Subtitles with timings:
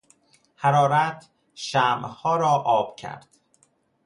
[0.55, 3.27] حرارت شمعها را آب کرد.